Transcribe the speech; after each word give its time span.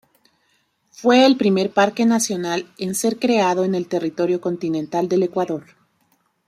Fue 0.89 1.27
el 1.27 1.37
primer 1.37 1.69
parque 1.75 2.07
nacional 2.07 2.65
en 2.79 2.95
ser 2.95 3.19
creado 3.19 3.63
en 3.65 3.75
el 3.75 3.87
territorio 3.87 4.41
continental 4.41 5.07
del 5.07 5.21
Ecuador. 5.21 5.63